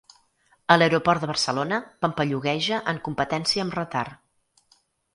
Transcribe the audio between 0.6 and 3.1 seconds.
A l'aeroport de Barcelona pampallugueja en